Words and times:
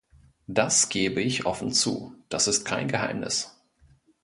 Das 0.47 0.89
gebe 0.89 1.21
ich 1.21 1.45
offen 1.45 1.71
zu, 1.71 2.15
das 2.27 2.47
ist 2.47 2.65
kein 2.65 2.87
Geheimnis. 2.87 3.55